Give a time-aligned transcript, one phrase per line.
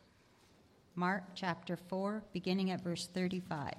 [0.96, 3.75] Mark chapter 4, beginning at verse 35.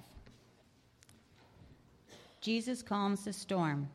[2.40, 3.90] Jesus calms the storm.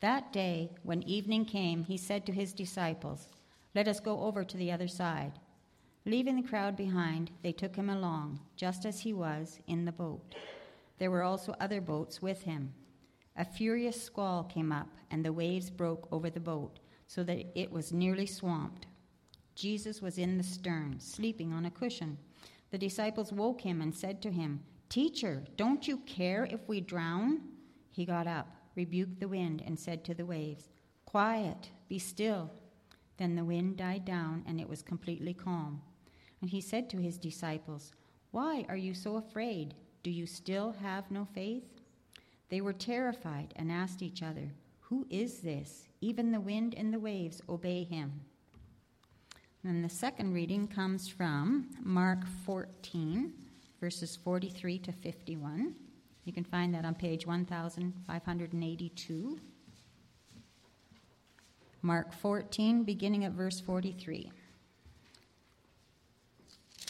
[0.00, 3.28] That day, when evening came, he said to his disciples,
[3.74, 5.32] Let us go over to the other side.
[6.06, 10.34] Leaving the crowd behind, they took him along, just as he was, in the boat.
[10.98, 12.74] There were also other boats with him.
[13.36, 17.72] A furious squall came up, and the waves broke over the boat, so that it
[17.72, 18.86] was nearly swamped.
[19.54, 22.18] Jesus was in the stern, sleeping on a cushion.
[22.70, 24.60] The disciples woke him and said to him,
[24.90, 27.40] Teacher, don't you care if we drown?
[27.90, 30.68] He got up, rebuked the wind, and said to the waves,
[31.06, 32.50] Quiet, be still.
[33.16, 35.80] Then the wind died down, and it was completely calm.
[36.44, 37.92] And he said to his disciples,
[38.30, 39.72] Why are you so afraid?
[40.02, 41.64] Do you still have no faith?
[42.50, 45.88] They were terrified and asked each other, Who is this?
[46.02, 48.20] Even the wind and the waves obey him.
[49.64, 53.32] And the second reading comes from Mark 14,
[53.80, 55.74] verses 43 to 51.
[56.26, 59.40] You can find that on page 1582.
[61.80, 64.30] Mark 14, beginning at verse 43.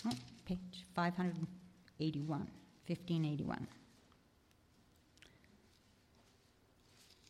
[0.06, 0.10] Oh,
[0.44, 2.38] page 581,
[2.86, 3.68] 1581.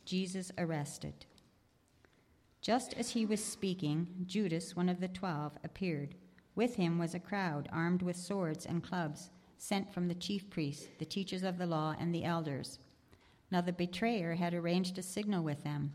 [0.04, 1.26] Jesus arrested.
[2.60, 6.14] Just as he was speaking, Judas, one of the twelve, appeared.
[6.54, 10.88] With him was a crowd armed with swords and clubs, sent from the chief priests,
[10.98, 12.78] the teachers of the law, and the elders.
[13.50, 15.92] Now the betrayer had arranged a signal with them.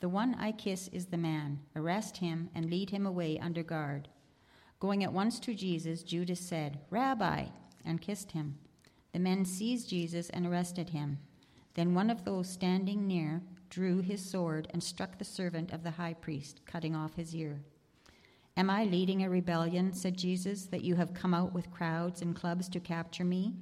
[0.00, 1.60] The one I kiss is the man.
[1.76, 4.08] Arrest him and lead him away under guard.
[4.84, 7.46] Going at once to Jesus, Judas said, Rabbi,
[7.86, 8.58] and kissed him.
[9.14, 11.20] The men seized Jesus and arrested him.
[11.72, 13.40] Then one of those standing near
[13.70, 17.62] drew his sword and struck the servant of the high priest, cutting off his ear.
[18.58, 22.36] Am I leading a rebellion, said Jesus, that you have come out with crowds and
[22.36, 23.54] clubs to capture me?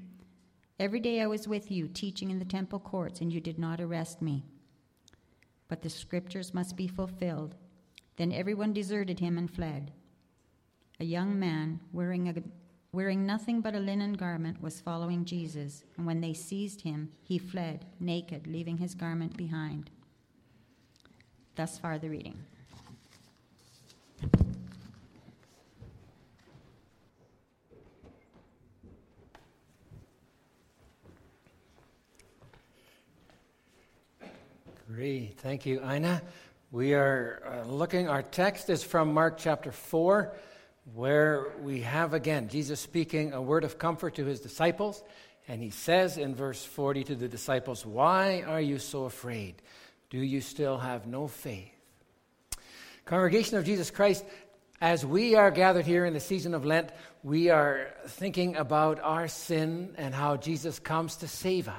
[0.80, 3.80] Every day I was with you, teaching in the temple courts, and you did not
[3.80, 4.42] arrest me.
[5.68, 7.54] But the scriptures must be fulfilled.
[8.16, 9.92] Then everyone deserted him and fled.
[11.02, 12.34] A young man, wearing, a,
[12.92, 17.38] wearing nothing but a linen garment, was following Jesus, and when they seized him, he
[17.38, 19.90] fled, naked, leaving his garment behind.
[21.56, 22.38] Thus far, the reading.
[34.94, 35.34] Great.
[35.38, 36.22] Thank you, Ina.
[36.70, 40.32] We are uh, looking, our text is from Mark chapter 4,
[40.94, 45.02] where we have again Jesus speaking a word of comfort to his disciples.
[45.48, 49.56] And he says in verse 40 to the disciples, Why are you so afraid?
[50.10, 51.68] Do you still have no faith?
[53.04, 54.24] Congregation of Jesus Christ,
[54.80, 56.90] as we are gathered here in the season of Lent,
[57.22, 61.74] we are thinking about our sin and how Jesus comes to save us.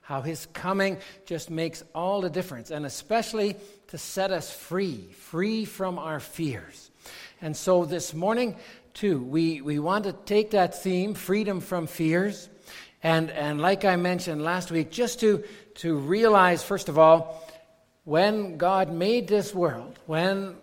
[0.00, 3.56] How his coming just makes all the difference, and especially
[3.88, 6.90] to set us free, free from our fears.
[7.40, 8.56] And so this morning,
[8.94, 12.48] too, we, we want to take that theme, freedom from fears,
[13.02, 15.44] and, and like I mentioned last week, just to,
[15.76, 17.46] to realize, first of all,
[18.04, 20.56] when God made this world, when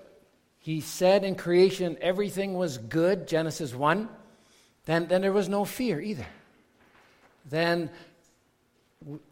[0.60, 4.10] He said in creation everything was good, Genesis 1,
[4.86, 6.28] then, then there was no fear either.
[7.50, 7.90] Then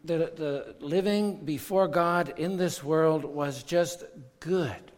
[0.04, 4.04] the, the living before God in this world was just
[4.40, 4.92] good.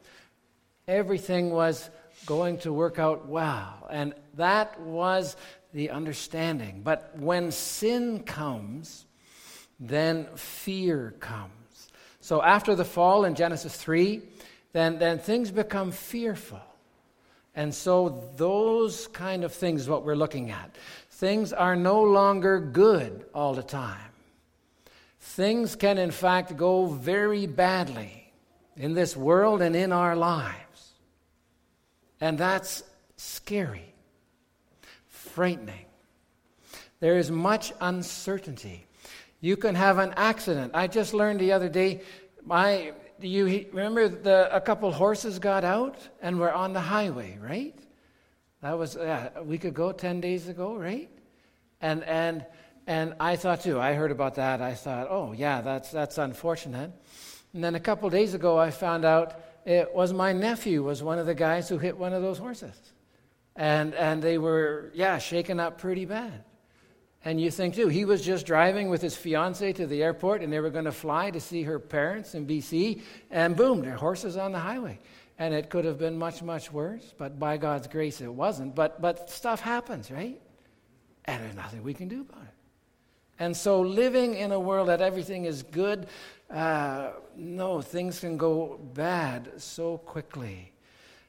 [0.87, 1.91] Everything was
[2.25, 3.87] going to work out well.
[3.91, 5.37] And that was
[5.73, 6.81] the understanding.
[6.83, 9.05] But when sin comes,
[9.79, 11.53] then fear comes.
[12.21, 14.23] So after the fall in Genesis 3,
[14.73, 16.61] then, then things become fearful.
[17.55, 20.75] And so those kind of things what we're looking at.
[21.11, 24.11] Things are no longer good all the time.
[25.21, 28.33] Things can in fact go very badly
[28.77, 30.66] in this world and in our lives.
[32.21, 32.83] And that's
[33.17, 33.93] scary,
[35.09, 35.87] frightening.
[37.01, 38.87] There is much uncertainty.
[39.41, 40.73] You can have an accident.
[40.75, 42.01] I just learned the other day,
[42.45, 47.79] my, you remember the, a couple horses got out and were on the highway, right?
[48.63, 51.11] That was uh, a week ago, 10 days ago, right?
[51.83, 52.47] And, and,
[52.87, 54.63] and I thought too, I heard about that.
[54.63, 56.91] I thought, oh, yeah, that's, that's unfortunate.
[57.53, 59.35] And then a couple days ago, I found out
[59.67, 62.81] it was my nephew was one of the guys who hit one of those horses.
[63.57, 66.45] And, and they were, yeah, shaken up pretty bad.
[67.25, 70.53] And you think, too, he was just driving with his fiancee to the airport and
[70.53, 73.03] they were going to fly to see her parents in BC,
[73.33, 75.01] and boom, their horses on the highway.
[75.37, 78.77] And it could have been much, much worse, but by God's grace it wasn't.
[78.77, 80.41] But, but stuff happens, right?
[81.25, 82.57] And there's nothing we can do about it.
[83.39, 86.07] And so, living in a world that everything is good,
[86.51, 90.73] uh, no, things can go bad so quickly.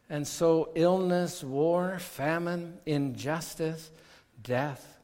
[0.09, 3.91] And so, illness, war, famine, injustice,
[4.41, 4.99] death.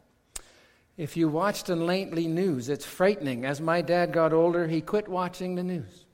[0.96, 3.46] If you watched the nightly news, it's frightening.
[3.46, 6.06] As my dad got older, he quit watching the news.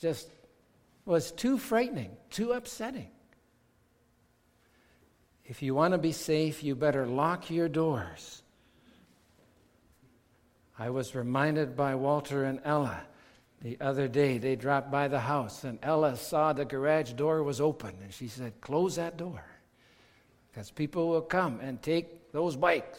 [0.00, 0.28] Just
[1.04, 3.10] was too frightening, too upsetting.
[5.44, 8.42] If you want to be safe, you better lock your doors.
[10.78, 13.04] I was reminded by Walter and Ella
[13.64, 14.38] the other day.
[14.38, 18.28] They dropped by the house, and Ella saw the garage door was open, and she
[18.28, 19.42] said, Close that door,
[20.52, 22.98] because people will come and take those bikes.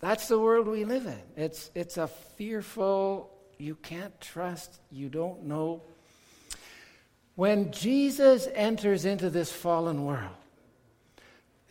[0.00, 1.20] That's the world we live in.
[1.36, 5.82] It's, it's a fearful, you can't trust, you don't know.
[7.34, 10.30] When Jesus enters into this fallen world,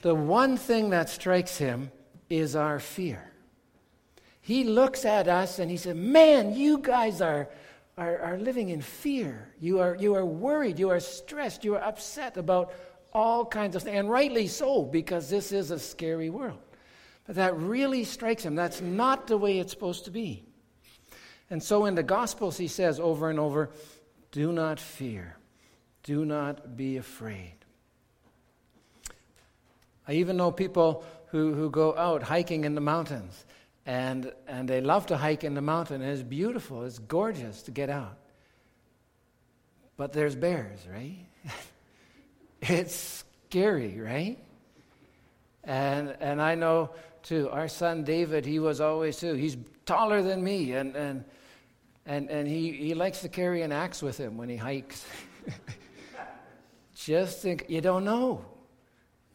[0.01, 1.89] the one thing that strikes him
[2.29, 3.26] is our fear.
[4.47, 7.49] He looks at us and he said, Man, you guys are,
[7.97, 9.51] are, are living in fear.
[9.59, 10.79] You are, you are worried.
[10.79, 11.65] You are stressed.
[11.65, 12.71] You are upset about
[13.11, 13.97] all kinds of things.
[13.97, 16.61] And rightly so, because this is a scary world.
[17.25, 18.55] But that really strikes him.
[18.55, 20.45] That's not the way it's supposed to be.
[21.49, 23.69] And so in the Gospels, he says over and over,
[24.31, 25.35] Do not fear.
[26.03, 27.55] Do not be afraid.
[30.07, 33.43] I even know people who, who go out hiking in the mountains
[33.87, 36.01] and, and they love to hike in the mountain.
[36.01, 38.17] And it's beautiful, it's gorgeous to get out.
[39.95, 41.25] But there's bears, right?
[42.61, 44.37] it's scary, right?
[45.63, 46.91] And, and I know,
[47.23, 51.23] too, our son David, he was always, too, he's taller than me, and, and,
[52.05, 55.05] and, and he, he likes to carry an axe with him when he hikes.
[56.95, 58.45] Just think, you don't know.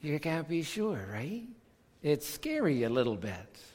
[0.03, 1.45] You can't be sure, right?
[2.03, 3.72] It's scary a little bit.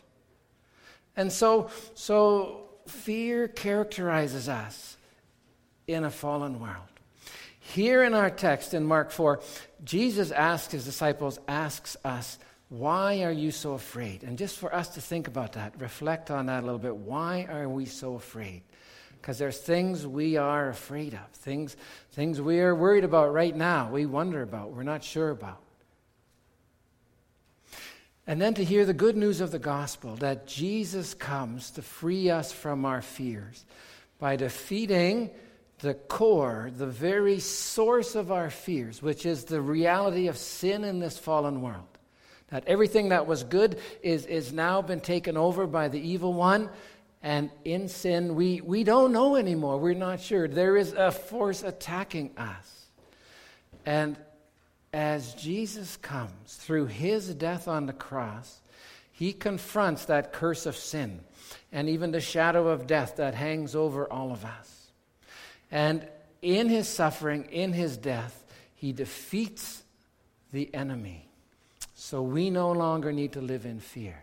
[1.18, 4.96] And so, so fear characterizes us
[5.88, 6.76] in a fallen world.
[7.60, 9.42] Here in our text in Mark 4,
[9.84, 12.38] Jesus asks his disciples, asks us,
[12.70, 14.24] why are you so afraid?
[14.24, 16.96] And just for us to think about that, reflect on that a little bit.
[16.96, 18.62] Why are we so afraid?
[19.20, 21.76] Because there's things we are afraid of, things,
[22.12, 25.62] things we are worried about right now, we wonder about, we're not sure about.
[28.28, 32.30] And then to hear the good news of the gospel that Jesus comes to free
[32.30, 33.64] us from our fears
[34.20, 35.30] by defeating
[35.80, 41.00] the core, the very source of our fears, which is the reality of sin in
[41.00, 41.88] this fallen world.
[42.50, 46.70] That everything that was good is, is now been taken over by the evil one.
[47.24, 49.78] And in sin, we, we don't know anymore.
[49.78, 50.48] We're not sure.
[50.48, 52.88] There is a force attacking us.
[53.86, 54.18] And
[54.98, 58.62] as Jesus comes through his death on the cross,
[59.12, 61.20] he confronts that curse of sin
[61.72, 64.90] and even the shadow of death that hangs over all of us.
[65.70, 66.08] And
[66.42, 69.84] in his suffering, in his death, he defeats
[70.52, 71.30] the enemy.
[71.94, 74.20] So we no longer need to live in fear.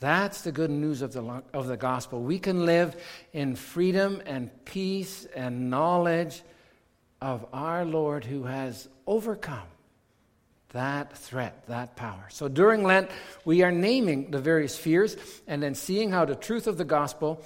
[0.00, 2.20] That's the good news of the, of the gospel.
[2.20, 2.96] We can live
[3.32, 6.42] in freedom and peace and knowledge
[7.20, 9.66] of our Lord who has overcome
[10.70, 12.26] that threat, that power.
[12.30, 13.10] So during Lent,
[13.44, 17.42] we are naming the various fears and then seeing how the truth of the gospel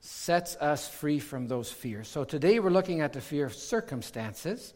[0.00, 2.06] sets us free from those fears.
[2.06, 4.74] So today we're looking at the fear of circumstances.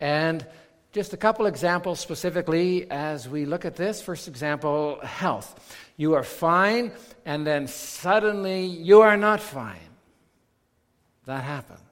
[0.00, 0.46] And
[0.92, 4.00] just a couple examples specifically as we look at this.
[4.00, 5.76] First example, health.
[5.98, 6.92] You are fine,
[7.26, 9.76] and then suddenly you are not fine.
[11.26, 11.85] That happens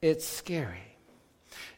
[0.00, 0.88] it's scary.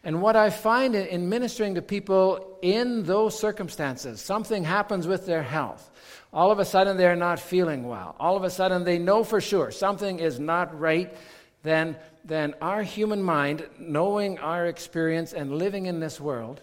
[0.03, 5.43] And what I find in ministering to people in those circumstances, something happens with their
[5.43, 5.91] health.
[6.33, 8.17] All of a sudden, they're not feeling well.
[8.19, 11.15] All of a sudden, they know for sure something is not right.
[11.63, 16.63] Then, then our human mind, knowing our experience and living in this world,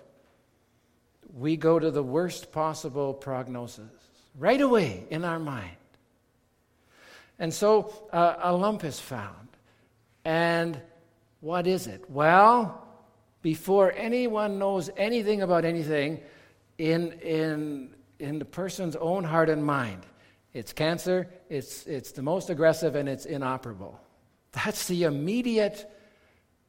[1.33, 3.91] we go to the worst possible prognosis
[4.37, 5.77] right away in our mind.
[7.37, 9.47] And so uh, a lump is found.
[10.25, 10.81] And
[11.41, 12.09] what is it?
[12.09, 12.85] Well,
[13.41, 16.19] before anyone knows anything about anything,
[16.77, 20.05] in, in, in the person's own heart and mind,
[20.53, 23.99] it's cancer, it's, it's the most aggressive, and it's inoperable.
[24.51, 25.89] That's the immediate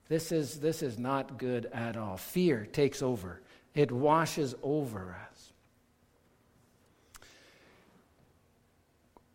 [0.08, 2.16] This is, this is not good at all.
[2.16, 3.42] Fear takes over,
[3.74, 5.52] it washes over us.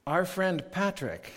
[0.05, 1.31] Our friend Patrick,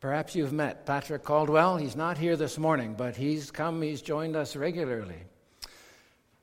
[0.00, 1.76] perhaps you've met Patrick Caldwell.
[1.76, 5.22] He's not here this morning, but he's come, he's joined us regularly.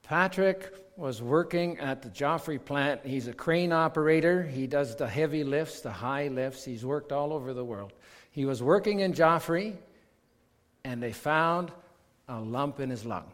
[0.04, 3.02] Patrick was working at the Joffre plant.
[3.06, 4.44] He's a crane operator.
[4.44, 6.64] He does the heavy lifts, the high lifts.
[6.64, 7.94] He's worked all over the world.
[8.32, 9.76] He was working in Joffre,
[10.84, 11.72] and they found
[12.28, 13.32] a lump in his lung.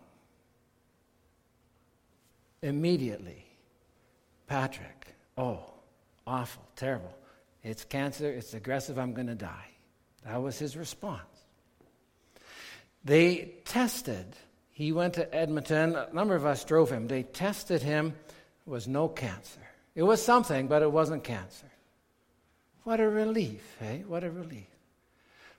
[2.62, 3.46] Immediately,
[4.48, 5.63] Patrick, oh,
[6.28, 7.13] awful, terrible.
[7.63, 9.71] It's cancer, it's aggressive, I'm going to die.
[10.25, 11.22] That was his response.
[13.04, 14.36] They tested
[14.82, 15.96] he went to Edmonton.
[15.96, 17.08] A number of us drove him.
[17.08, 18.16] They tested him.
[18.66, 19.62] It was no cancer.
[19.94, 21.68] It was something, but it wasn't cancer.
[22.84, 24.00] What a relief, eh?
[24.08, 24.66] What a relief.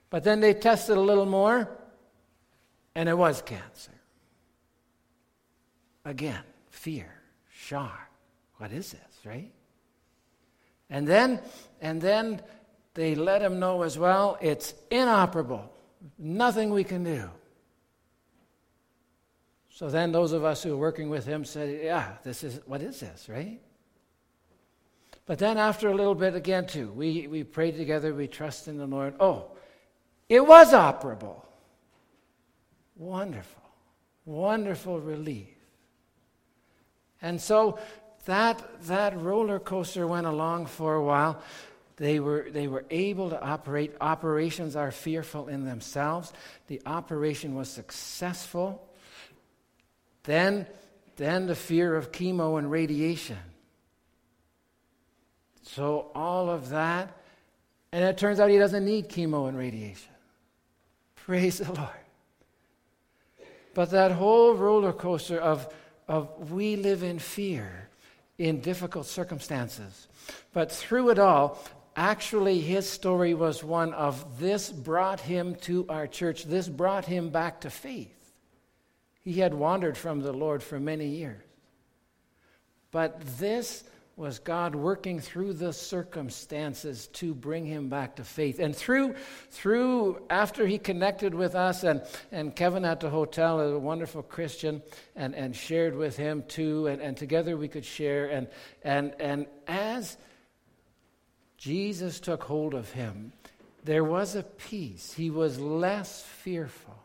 [0.09, 1.69] But then they tested a little more,
[2.95, 3.93] and it was cancer.
[6.03, 7.07] Again, fear,
[7.49, 8.09] shock.
[8.57, 9.53] What is this, right?
[10.89, 11.39] And then,
[11.79, 12.41] and then
[12.93, 15.71] they let him know as well it's inoperable.
[16.17, 17.29] Nothing we can do.
[19.69, 22.81] So then those of us who were working with him said, Yeah, this is what
[22.81, 23.59] is this, right?
[25.25, 28.77] But then after a little bit again too, we, we prayed together, we trust in
[28.77, 29.15] the Lord.
[29.19, 29.51] Oh,
[30.29, 31.41] it was operable.
[32.95, 33.63] Wonderful.
[34.25, 35.47] Wonderful relief.
[37.21, 37.79] And so
[38.25, 41.41] that that roller coaster went along for a while.
[41.97, 43.95] They were, they were able to operate.
[44.01, 46.33] Operations are fearful in themselves.
[46.67, 48.87] The operation was successful.
[50.23, 50.65] Then,
[51.17, 53.37] then the fear of chemo and radiation.
[55.63, 57.15] So, all of that,
[57.91, 60.11] and it turns out he doesn't need chemo and radiation.
[61.15, 61.89] Praise the Lord.
[63.73, 65.73] But that whole roller coaster of,
[66.07, 67.89] of we live in fear
[68.37, 70.07] in difficult circumstances.
[70.53, 71.63] But through it all,
[71.95, 77.29] actually, his story was one of this brought him to our church, this brought him
[77.29, 78.31] back to faith.
[79.21, 81.41] He had wandered from the Lord for many years.
[82.91, 83.83] But this
[84.15, 88.59] was God working through the circumstances to bring him back to faith.
[88.59, 89.15] And through,
[89.49, 94.83] through after he connected with us, and, and Kevin at the hotel a wonderful Christian,
[95.15, 98.27] and, and shared with him too, and, and together we could share.
[98.27, 98.47] And,
[98.83, 100.17] and, and as
[101.63, 103.31] Jesus took hold of him,
[103.85, 105.13] there was a peace.
[105.13, 107.03] He was less fearful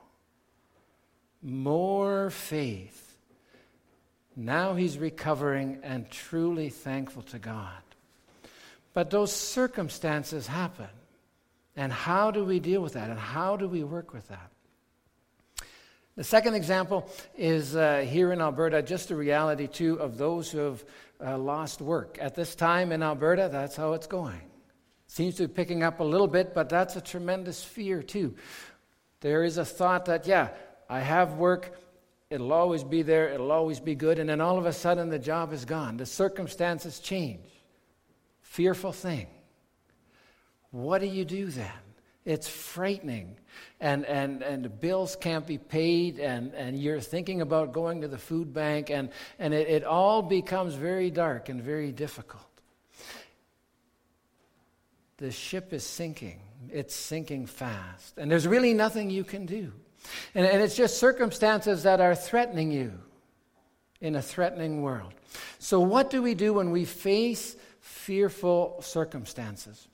[1.43, 3.17] more faith.
[4.37, 7.83] Now he's recovering and truly thankful to God.
[8.95, 10.88] But those circumstances happen.
[11.77, 13.11] And how do we deal with that?
[13.11, 14.50] And how do we work with that?
[16.17, 20.59] The second example is uh, here in Alberta, just a reality, too, of those who
[20.59, 20.85] have
[21.25, 22.19] uh, lost work.
[22.21, 24.41] At this time in Alberta, that's how it's going.
[25.09, 28.37] Seems to be picking up a little bit, but that's a tremendous fear, too.
[29.21, 30.50] There is a thought that, yeah,
[30.88, 31.77] I have work,
[32.31, 35.19] it'll always be there, it'll always be good, and then all of a sudden the
[35.19, 35.97] job is gone.
[35.97, 37.49] The circumstances change.
[38.43, 39.27] Fearful thing.
[40.71, 41.73] What do you do then?
[42.27, 43.38] It's frightening.
[43.81, 48.09] And, and, and the bills can't be paid, and, and you're thinking about going to
[48.09, 52.48] the food bank, and, and it, it all becomes very dark and very difficult.
[55.19, 59.73] The ship is sinking, it's sinking fast, and there's really nothing you can do.
[60.35, 62.93] And, and it's just circumstances that are threatening you
[64.01, 65.13] in a threatening world.
[65.59, 69.89] So, what do we do when we face fearful circumstances?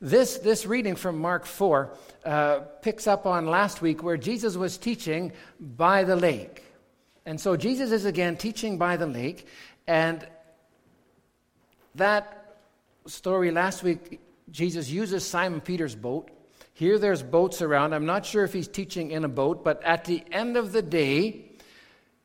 [0.00, 4.76] This, this reading from Mark 4 uh, picks up on last week where Jesus was
[4.76, 6.62] teaching by the lake.
[7.26, 9.46] And so Jesus is again teaching by the lake.
[9.86, 10.26] And
[11.94, 12.56] that
[13.06, 16.30] story last week, Jesus uses Simon Peter's boat
[16.76, 17.94] here there's boats around.
[17.94, 20.82] I'm not sure if he's teaching in a boat, but at the end of the
[20.82, 21.52] day,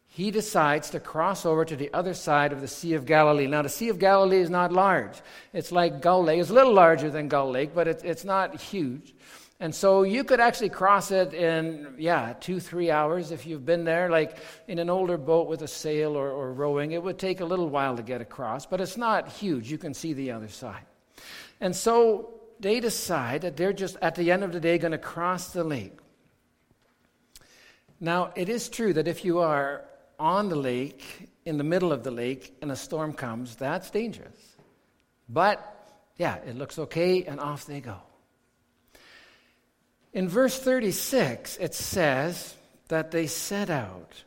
[0.07, 3.45] he decides to cross over to the other side of the Sea of Galilee.
[3.45, 5.21] Now, the Sea of Galilee is not large.
[5.53, 6.41] It's like Gull Lake.
[6.41, 9.13] It's a little larger than Gull Lake, but it, it's not huge.
[9.59, 13.83] And so you could actually cross it in, yeah, two, three hours if you've been
[13.83, 14.09] there.
[14.09, 17.45] Like in an older boat with a sail or, or rowing, it would take a
[17.45, 19.69] little while to get across, but it's not huge.
[19.69, 20.88] You can see the other side.
[21.61, 24.97] And so they decide that they're just at the end of the day going to
[24.97, 25.97] cross the lake.
[27.99, 29.85] Now, it is true that if you are
[30.19, 34.55] on the lake, in the middle of the lake, and a storm comes, that's dangerous.
[35.27, 35.59] But,
[36.15, 37.97] yeah, it looks okay, and off they go.
[40.13, 42.55] In verse 36, it says,
[42.89, 44.23] that they set out,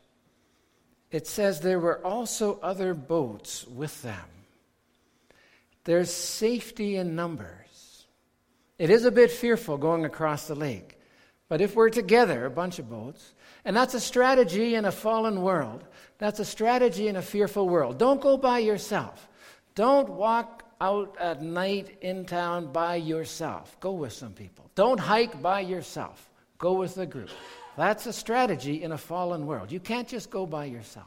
[1.10, 4.24] it says there were also other boats with them.
[5.84, 8.06] There's safety in numbers.
[8.78, 10.98] It is a bit fearful going across the lake.
[11.48, 13.34] But if we're together, a bunch of boats,
[13.64, 15.84] and that's a strategy in a fallen world,
[16.18, 17.98] that's a strategy in a fearful world.
[17.98, 19.28] Don't go by yourself.
[19.74, 23.78] Don't walk out at night in town by yourself.
[23.80, 24.70] Go with some people.
[24.74, 26.30] Don't hike by yourself.
[26.58, 27.30] Go with a group.
[27.76, 29.72] That's a strategy in a fallen world.
[29.72, 31.06] You can't just go by yourself.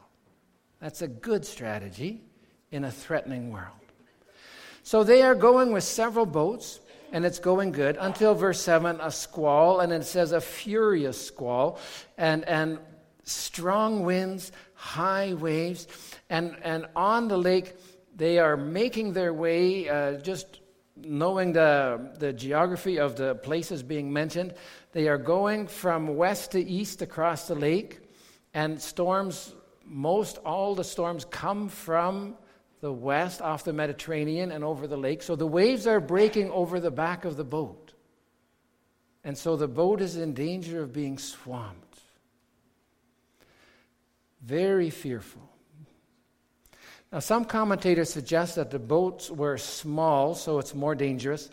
[0.80, 2.22] That's a good strategy
[2.70, 3.85] in a threatening world.
[4.86, 6.78] So they are going with several boats,
[7.10, 11.80] and it's going good until verse 7 a squall, and it says a furious squall,
[12.16, 12.78] and, and
[13.24, 15.88] strong winds, high waves,
[16.30, 17.74] and, and on the lake,
[18.14, 20.60] they are making their way uh, just
[20.94, 24.54] knowing the, the geography of the places being mentioned,
[24.92, 27.98] they are going from west to east across the lake,
[28.54, 29.52] and storms,
[29.84, 32.36] most all the storms come from
[32.80, 35.22] the west off the Mediterranean and over the lake.
[35.22, 37.92] So the waves are breaking over the back of the boat.
[39.24, 42.00] And so the boat is in danger of being swamped.
[44.42, 45.42] Very fearful.
[47.12, 51.48] Now, some commentators suggest that the boats were small, so it's more dangerous.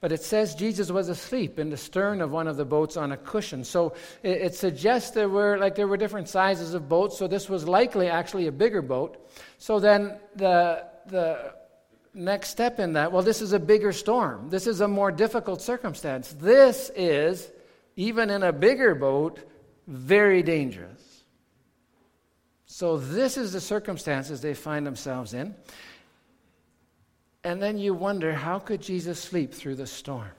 [0.00, 3.12] But it says Jesus was asleep in the stern of one of the boats on
[3.12, 3.64] a cushion.
[3.64, 7.18] So it, it, suggests there were like there were different sizes of boats.
[7.18, 9.30] So this was likely actually a bigger boat.
[9.58, 11.52] So then the the
[12.14, 14.50] next step in that, well, this is a bigger storm.
[14.50, 16.34] This is a more difficult circumstance.
[16.38, 17.50] This is,
[17.96, 19.40] even in a bigger boat,
[19.86, 21.24] very dangerous.
[22.66, 25.54] So, this is the circumstances they find themselves in.
[27.42, 30.30] And then you wonder how could Jesus sleep through the storm?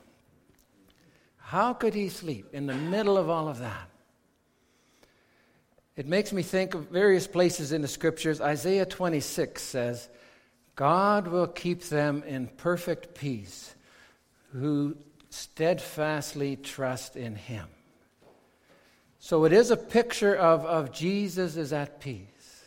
[1.37, 3.89] How could he sleep in the middle of all of that?
[5.95, 8.39] It makes me think of various places in the scriptures.
[8.39, 10.09] Isaiah 26 says,
[10.75, 13.75] God will keep them in perfect peace
[14.53, 14.95] who
[15.29, 17.67] steadfastly trust in him.
[19.19, 22.65] So it is a picture of, of Jesus is at peace.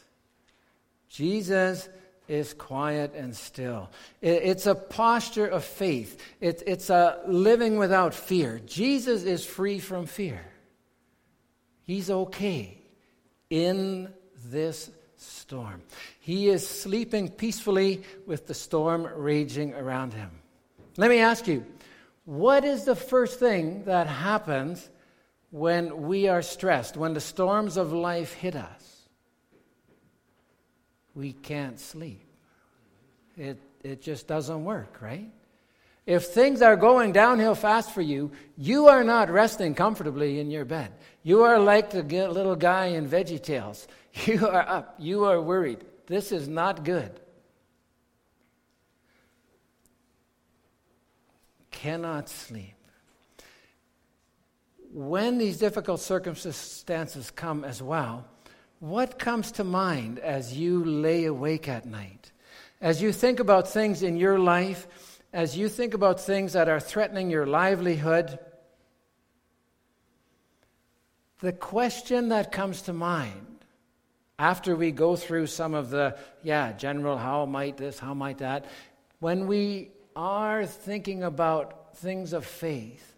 [1.09, 1.89] Jesus
[2.29, 3.91] is quiet and still.
[4.23, 8.61] It's a posture of faith, it's a living without fear.
[8.67, 10.41] Jesus is free from fear.
[11.83, 12.79] He's okay
[13.51, 14.13] in
[14.47, 15.83] this storm.
[16.21, 20.31] He is sleeping peacefully with the storm raging around him.
[20.97, 21.65] Let me ask you,
[22.25, 24.89] what is the first thing that happens
[25.51, 28.94] when we are stressed, when the storms of life hit us,
[31.15, 32.21] we can't sleep.
[33.37, 35.31] It, it just doesn't work, right?
[36.07, 40.65] If things are going downhill fast for you, you are not resting comfortably in your
[40.65, 40.93] bed.
[41.23, 43.87] You are like the little guy in VeggieTales.
[44.27, 44.95] You are up.
[44.99, 45.79] You are worried.
[46.07, 47.19] This is not good.
[51.73, 52.75] Cannot sleep
[54.95, 58.25] when these difficult circumstances come as well,
[58.81, 62.33] what comes to mind as you lay awake at night?
[62.81, 64.87] As you think about things in your life,
[65.33, 68.39] as you think about things that are threatening your livelihood,
[71.41, 73.65] the question that comes to mind
[74.39, 78.67] after we go through some of the, yeah, general, how might this, how might that,
[79.21, 83.15] when we are thinking about things of faith,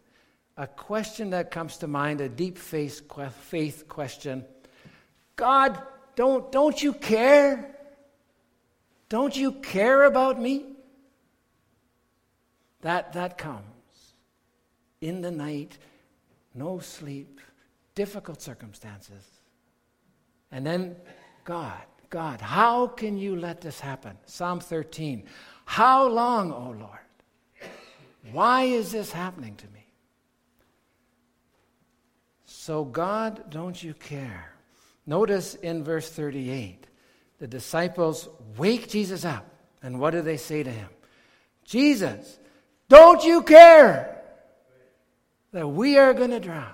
[0.57, 3.03] a question that comes to mind, a deep faith
[3.89, 4.45] question
[5.37, 5.81] God,
[6.17, 7.77] don't, don't you care?
[9.09, 10.65] Don't you care about me?
[12.81, 13.63] That, that comes
[15.01, 15.79] in the night,
[16.55, 17.41] no sleep,
[17.95, 19.25] difficult circumstances.
[20.51, 20.97] And then,
[21.45, 24.17] God, God, how can you let this happen?
[24.25, 25.25] Psalm 13.
[25.65, 27.71] How long, O oh Lord?
[28.33, 29.87] Why is this happening to me?
[32.45, 34.56] So, God, don't you care?
[35.07, 36.87] Notice in verse 38,
[37.39, 39.47] the disciples wake Jesus up.
[39.83, 40.89] And what do they say to him?
[41.65, 42.39] Jesus,
[42.89, 44.23] don't you care
[45.53, 46.73] that we are going to drown?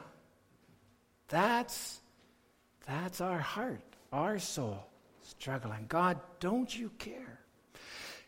[1.29, 2.01] That's,
[2.87, 4.79] that's our heart, our soul
[5.23, 5.87] struggling.
[5.89, 7.41] God, don't you care?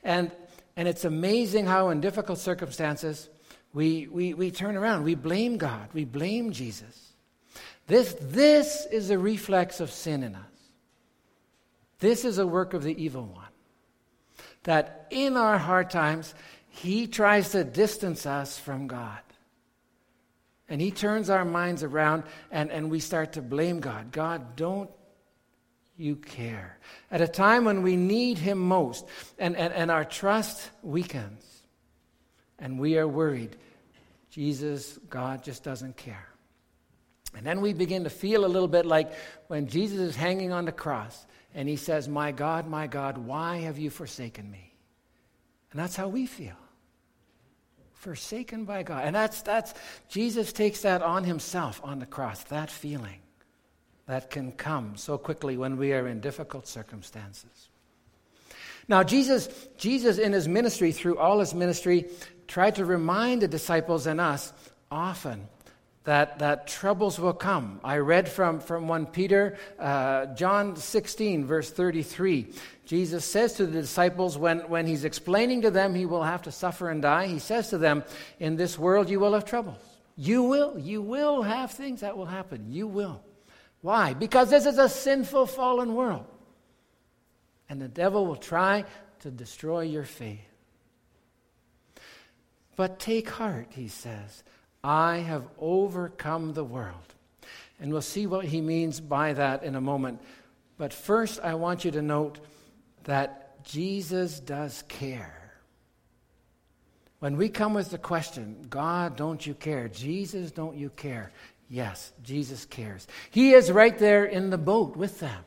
[0.02, 0.30] And,
[0.76, 3.28] and it's amazing how, in difficult circumstances,
[3.72, 5.04] we, we, we turn around.
[5.04, 7.13] We blame God, we blame Jesus.
[7.86, 10.42] This, this is a reflex of sin in us.
[11.98, 13.44] This is a work of the evil one.
[14.64, 16.34] That in our hard times,
[16.68, 19.20] he tries to distance us from God.
[20.68, 24.12] And He turns our minds around and, and we start to blame God.
[24.12, 24.90] God, don't
[25.96, 26.78] you care?
[27.10, 29.06] At a time when we need Him most
[29.38, 31.44] and, and, and our trust weakens
[32.58, 33.56] and we are worried,
[34.30, 36.28] Jesus, God just doesn't care.
[37.36, 39.12] And then we begin to feel a little bit like
[39.48, 43.58] when Jesus is hanging on the cross and he says, My God, my God, why
[43.58, 44.74] have you forsaken me?
[45.70, 46.56] And that's how we feel.
[47.94, 49.04] Forsaken by God.
[49.04, 49.74] And that's, that's,
[50.08, 53.20] Jesus takes that on himself on the cross, that feeling
[54.06, 57.68] that can come so quickly when we are in difficult circumstances.
[58.86, 62.06] Now, Jesus, Jesus in his ministry, through all his ministry,
[62.46, 64.52] tried to remind the disciples and us
[64.90, 65.48] often
[66.04, 67.80] that, that troubles will come.
[67.82, 72.52] I read from, from 1 Peter, uh, John 16, verse 33.
[72.84, 76.52] Jesus says to the disciples when, when he's explaining to them he will have to
[76.52, 78.04] suffer and die, he says to them,
[78.38, 79.78] In this world you will have troubles.
[80.16, 80.78] You will.
[80.78, 82.66] You will have things that will happen.
[82.70, 83.22] You will.
[83.80, 84.14] Why?
[84.14, 86.26] Because this is a sinful, fallen world.
[87.68, 88.84] And the devil will try
[89.20, 90.40] to destroy your faith.
[92.76, 94.42] But take heart, he says.
[94.84, 97.14] I have overcome the world.
[97.80, 100.20] And we'll see what he means by that in a moment.
[100.76, 102.38] But first, I want you to note
[103.04, 105.40] that Jesus does care.
[107.18, 109.88] When we come with the question, God, don't you care?
[109.88, 111.32] Jesus, don't you care?
[111.70, 113.08] Yes, Jesus cares.
[113.30, 115.42] He is right there in the boat with them.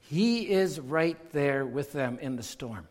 [0.00, 2.88] He is right there with them in the storm.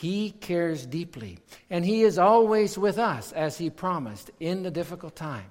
[0.00, 1.40] He cares deeply.
[1.70, 5.44] And He is always with us, as He promised, in the difficult times.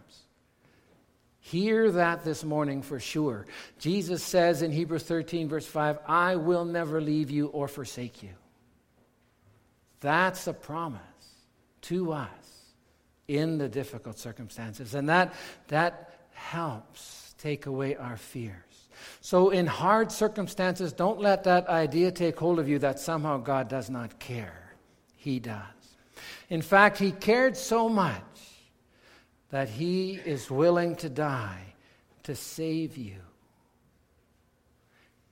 [1.42, 3.46] Hear that this morning for sure.
[3.78, 8.30] Jesus says in Hebrews 13, verse 5, I will never leave you or forsake you.
[10.00, 11.02] That's a promise
[11.84, 12.30] to us
[13.28, 14.94] in the difficult circumstances.
[14.94, 15.34] And that,
[15.68, 18.64] that helps take away our fear.
[19.22, 23.68] So, in hard circumstances, don't let that idea take hold of you that somehow God
[23.68, 24.74] does not care.
[25.16, 25.62] He does.
[26.50, 28.24] In fact, He cared so much
[29.50, 31.74] that He is willing to die
[32.24, 33.16] to save you.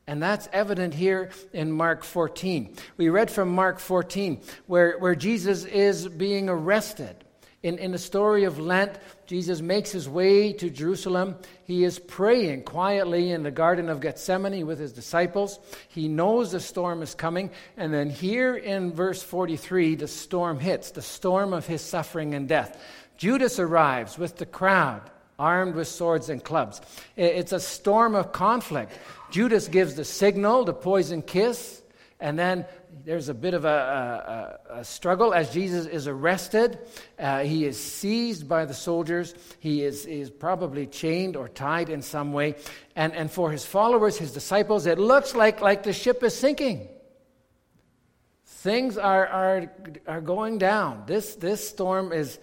[0.07, 2.75] And that's evident here in Mark 14.
[2.97, 7.24] We read from Mark 14 where, where Jesus is being arrested.
[7.65, 8.91] In, in the story of Lent,
[9.25, 11.35] Jesus makes his way to Jerusalem.
[11.63, 15.57] He is praying quietly in the Garden of Gethsemane with his disciples.
[15.87, 17.49] He knows the storm is coming.
[17.75, 22.47] And then here in verse 43, the storm hits, the storm of his suffering and
[22.47, 22.79] death.
[23.17, 25.01] Judas arrives with the crowd,
[25.39, 26.81] armed with swords and clubs.
[27.15, 28.91] It's a storm of conflict.
[29.31, 31.81] Judas gives the signal, the poison kiss,
[32.19, 32.65] and then
[33.03, 36.79] there's a bit of a, a, a struggle as Jesus is arrested.
[37.19, 39.33] Uh, he is seized by the soldiers.
[39.59, 42.55] He is, is probably chained or tied in some way.
[42.95, 46.87] And, and for his followers, his disciples, it looks like, like the ship is sinking.
[48.45, 49.71] Things are, are,
[50.07, 51.03] are going down.
[51.05, 52.39] This, this storm is,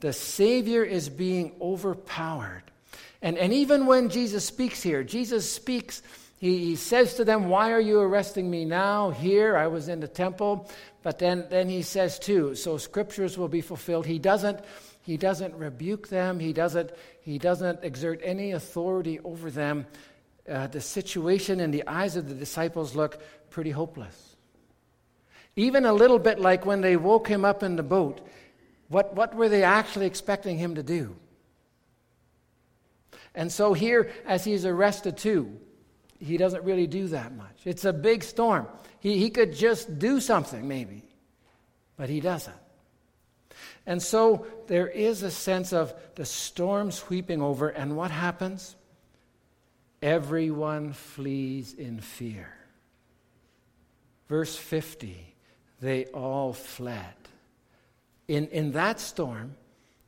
[0.00, 2.64] the Savior is being overpowered.
[3.22, 6.02] And, and even when Jesus speaks here, Jesus speaks
[6.42, 9.10] he, he says to them, Why are you arresting me now?
[9.10, 10.68] Here, I was in the temple.
[11.04, 14.06] But then, then he says, too, so scriptures will be fulfilled.
[14.06, 14.58] He doesn't,
[15.02, 19.86] he doesn't rebuke them, he doesn't, he doesn't exert any authority over them.
[20.48, 24.34] Uh, the situation in the eyes of the disciples look pretty hopeless.
[25.54, 28.20] Even a little bit like when they woke him up in the boat.
[28.88, 31.14] What, what were they actually expecting him to do?
[33.32, 35.60] And so here, as he's arrested too,
[36.22, 37.60] he doesn't really do that much.
[37.64, 38.66] It's a big storm.
[39.00, 41.02] He, he could just do something, maybe,
[41.96, 42.56] but he doesn't.
[43.84, 48.76] And so there is a sense of the storm sweeping over, and what happens?
[50.00, 52.52] Everyone flees in fear.
[54.28, 55.32] Verse 50
[55.82, 57.14] they all fled.
[58.28, 59.56] In, in that storm,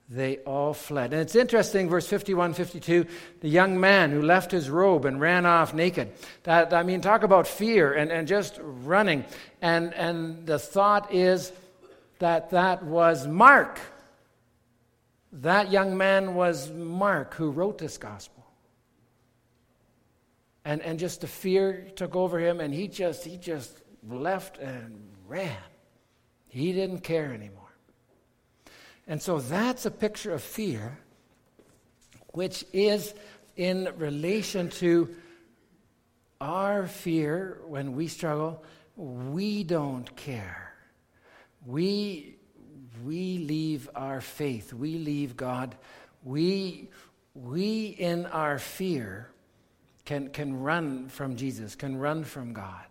[0.08, 1.12] they all fled.
[1.12, 3.06] And it's interesting, verse 51 52,
[3.40, 6.12] the young man who left his robe and ran off naked.
[6.42, 9.24] That, I mean, talk about fear and, and just running.
[9.62, 11.52] And, and the thought is
[12.18, 13.80] that that was Mark.
[15.32, 18.44] That young man was Mark who wrote this gospel.
[20.66, 25.10] And, and just the fear took over him, and he just, he just left and
[25.26, 25.56] ran.
[26.48, 27.63] He didn't care anymore.
[29.06, 30.98] And so that's a picture of fear,
[32.32, 33.14] which is
[33.56, 35.14] in relation to
[36.40, 38.62] our fear when we struggle.
[38.96, 40.74] We don't care.
[41.66, 42.36] We,
[43.04, 45.74] we leave our faith, we leave God,
[46.22, 46.90] we,
[47.34, 49.30] we in our fear
[50.04, 52.84] can, can run from Jesus, can run from God.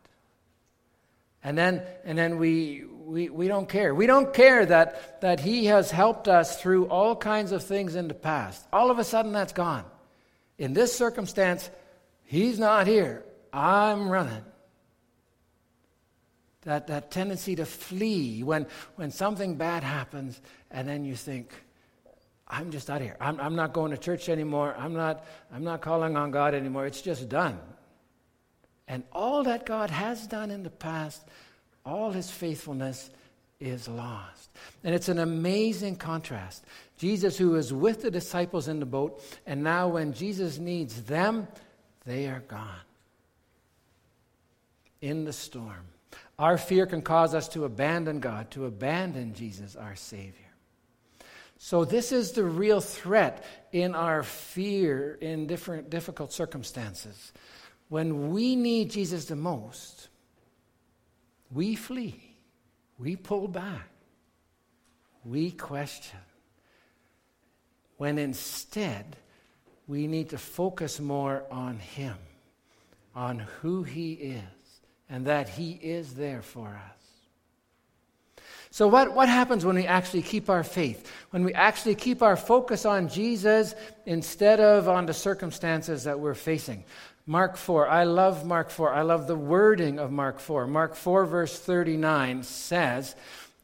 [1.43, 3.93] And then, and then we, we, we don't care.
[3.93, 8.08] We don't care that, that He has helped us through all kinds of things in
[8.08, 8.65] the past.
[8.71, 9.86] All of a sudden, that's gone.
[10.58, 11.69] In this circumstance,
[12.23, 13.25] He's not here.
[13.51, 14.43] I'm running.
[16.62, 20.39] That, that tendency to flee when, when something bad happens,
[20.71, 21.51] and then you think,
[22.47, 23.17] I'm just out of here.
[23.19, 24.73] I'm, I'm not going to church anymore.
[24.77, 26.86] I'm not, I'm not calling on God anymore.
[26.86, 27.60] It's just done.
[28.87, 31.23] And all that God has done in the past,
[31.85, 33.09] all his faithfulness
[33.59, 34.49] is lost.
[34.83, 36.65] And it's an amazing contrast.
[36.97, 41.47] Jesus, who is with the disciples in the boat, and now when Jesus needs them,
[42.05, 42.67] they are gone.
[45.01, 45.87] In the storm.
[46.39, 50.33] Our fear can cause us to abandon God, to abandon Jesus, our Savior.
[51.57, 57.31] So, this is the real threat in our fear in different difficult circumstances.
[57.93, 60.08] When we need Jesus the most,
[61.51, 62.19] we flee,
[62.97, 63.88] we pull back,
[65.23, 66.17] we question.
[67.97, 69.15] When instead,
[69.86, 72.17] we need to focus more on Him,
[73.13, 77.03] on who He is, and that He is there for us.
[78.71, 81.12] So, what, what happens when we actually keep our faith?
[81.29, 83.75] When we actually keep our focus on Jesus
[84.08, 86.86] instead of on the circumstances that we're facing?
[87.25, 87.88] Mark 4.
[87.88, 88.93] I love Mark 4.
[88.93, 90.67] I love the wording of Mark 4.
[90.67, 93.15] Mark 4, verse 39 says,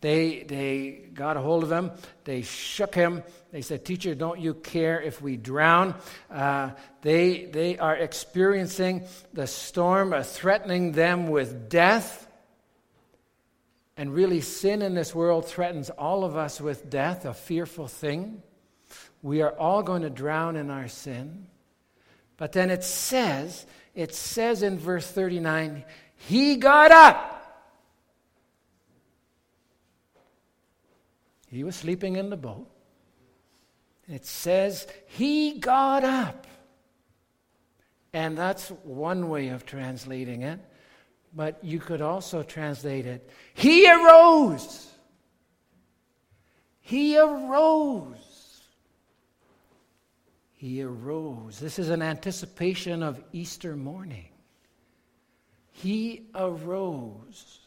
[0.02, 1.92] they, they got a hold of him,
[2.24, 5.96] they shook him, they said, Teacher, don't you care if we drown?
[6.32, 12.28] Uh, they, they are experiencing the storm uh, threatening them with death.
[13.98, 18.42] And really, sin in this world threatens all of us with death, a fearful thing.
[19.22, 21.48] We are all going to drown in our sin.
[22.40, 25.84] But then it says, it says in verse 39,
[26.16, 27.36] he got up.
[31.52, 32.70] He was sleeping in the boat.
[34.08, 36.48] It says he got up.
[38.14, 40.62] And that's one way of translating it.
[41.36, 44.88] But you could also translate it he arose.
[46.80, 48.29] He arose
[50.60, 51.58] he arose.
[51.58, 54.28] This is an anticipation of Easter morning.
[55.72, 57.60] He arose.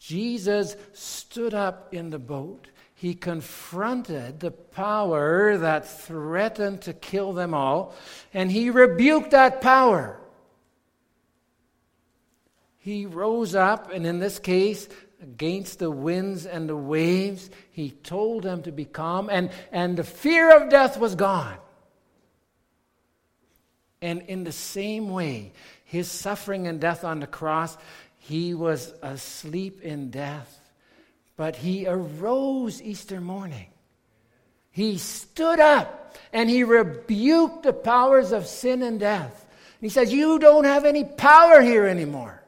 [0.00, 2.66] Jesus stood up in the boat.
[2.96, 7.94] He confronted the power that threatened to kill them all,
[8.34, 10.20] and he rebuked that power.
[12.78, 14.88] He rose up, and in this case,
[15.22, 17.48] against the winds and the waves.
[17.70, 21.56] He told them to be calm, and, and the fear of death was gone.
[24.00, 25.52] And in the same way,
[25.84, 27.76] his suffering and death on the cross,
[28.18, 30.58] he was asleep in death,
[31.36, 33.68] but he arose Easter morning.
[34.70, 39.46] He stood up and he rebuked the powers of sin and death.
[39.80, 42.41] He says, You don't have any power here anymore.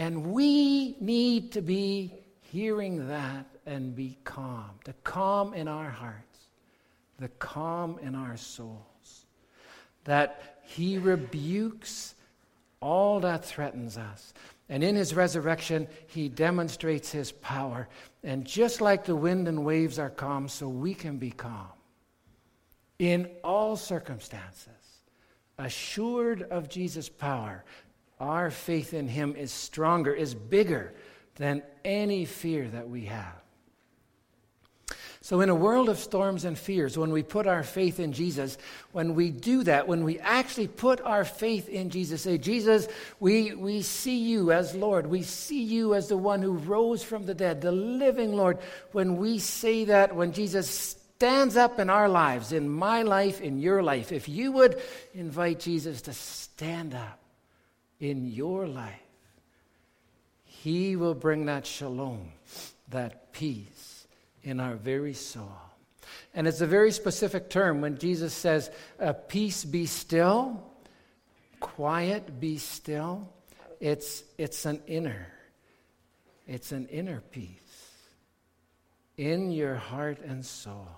[0.00, 4.70] And we need to be hearing that and be calm.
[4.86, 6.38] The calm in our hearts,
[7.18, 9.26] the calm in our souls.
[10.04, 12.14] That He rebukes
[12.80, 14.32] all that threatens us.
[14.70, 17.86] And in His resurrection, He demonstrates His power.
[18.24, 21.68] And just like the wind and waves are calm, so we can be calm
[22.98, 25.02] in all circumstances,
[25.58, 27.64] assured of Jesus' power,
[28.20, 30.92] our faith in Him is stronger, is bigger
[31.36, 33.40] than any fear that we have.
[35.22, 38.56] So, in a world of storms and fears, when we put our faith in Jesus,
[38.92, 42.88] when we do that, when we actually put our faith in Jesus, say, Jesus,
[43.20, 45.06] we, we see you as Lord.
[45.06, 48.58] We see you as the one who rose from the dead, the living Lord.
[48.92, 53.58] When we say that, when Jesus stands up in our lives, in my life, in
[53.58, 54.80] your life, if you would
[55.12, 57.19] invite Jesus to stand up,
[58.00, 58.94] in your life,
[60.44, 62.32] He will bring that shalom,
[62.88, 64.06] that peace
[64.42, 65.52] in our very soul.
[66.34, 68.70] And it's a very specific term when Jesus says,
[69.28, 70.62] Peace be still,
[71.60, 73.28] quiet be still.
[73.80, 75.26] It's, it's an inner,
[76.46, 77.60] it's an inner peace
[79.16, 80.88] in your heart and soul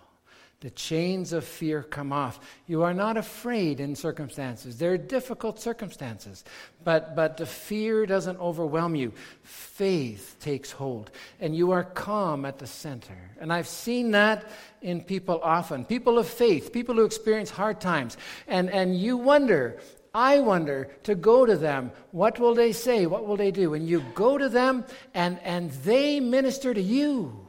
[0.63, 2.39] the chains of fear come off.
[2.69, 4.79] You are not afraid in circumstances.
[4.79, 6.45] They're difficult circumstances,
[6.85, 9.13] but, but the fear doesn't overwhelm you.
[9.43, 13.19] Faith takes hold, and you are calm at the center.
[13.41, 14.49] And I've seen that
[14.83, 18.17] in people often people of faith, people who experience hard times.
[18.47, 19.81] And, and you wonder,
[20.15, 23.07] I wonder to go to them, what will they say?
[23.07, 23.75] What will they do?
[23.75, 27.49] And you go to them, and, and they minister to you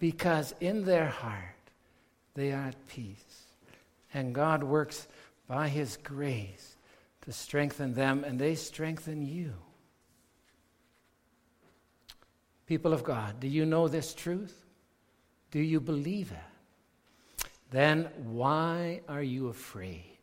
[0.00, 1.51] because in their heart,
[2.34, 3.46] they are at peace.
[4.14, 5.06] And God works
[5.46, 6.76] by His grace
[7.22, 9.54] to strengthen them, and they strengthen you.
[12.66, 14.64] People of God, do you know this truth?
[15.50, 17.46] Do you believe it?
[17.70, 20.18] Then why are you afraid?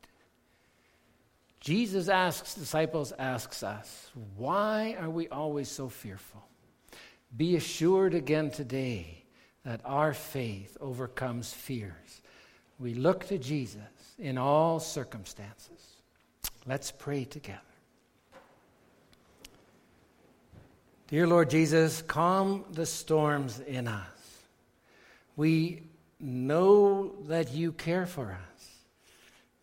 [1.59, 6.43] Jesus asks, disciples asks us, why are we always so fearful?
[7.35, 9.23] Be assured again today
[9.65, 12.21] that our faith overcomes fears.
[12.79, 13.81] We look to Jesus
[14.17, 15.95] in all circumstances.
[16.65, 17.59] Let's pray together.
[21.07, 24.05] Dear Lord Jesus, calm the storms in us.
[25.35, 25.83] We
[26.19, 28.49] know that you care for us.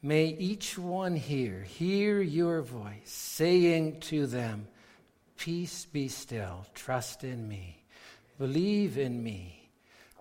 [0.03, 4.67] May each one here hear your voice saying to them,
[5.37, 7.83] Peace be still, trust in me,
[8.39, 9.56] believe in me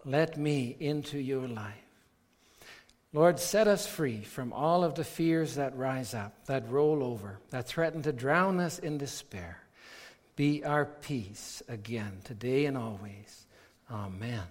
[0.06, 1.74] let me into your life.
[3.12, 7.40] Lord, set us free from all of the fears that rise up, that roll over,
[7.50, 9.58] that threaten to drown us in despair.
[10.36, 13.46] Be our peace again, today and always.
[13.90, 14.44] Amen.